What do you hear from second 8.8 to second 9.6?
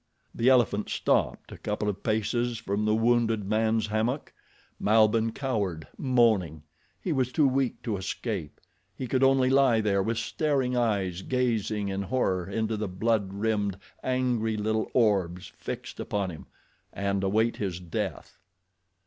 He could only